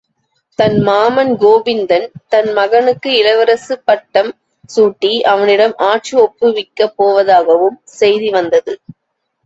தன் 0.59 0.77
மாமன் 0.83 1.33
கோவிந்தன் 1.41 2.07
தன் 2.27 2.49
மகனுக்கு 2.53 3.09
இளவரசு 3.19 3.75
பட்டம் 3.85 4.31
சூட்டி 4.69 5.13
அவனிடம் 5.31 5.75
ஆட்சி 5.89 6.15
ஒப்புவிக்கப் 6.17 6.95
போவதாகவும் 6.97 7.79
செய்தி 7.99 8.29
வந்தது. 8.31 8.75